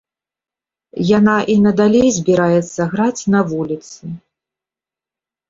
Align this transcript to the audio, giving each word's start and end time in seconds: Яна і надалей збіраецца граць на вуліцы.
Яна 1.17 1.35
і 1.55 1.57
надалей 1.65 2.07
збіраецца 2.17 2.81
граць 2.95 3.19
на 3.35 3.39
вуліцы. 3.53 4.03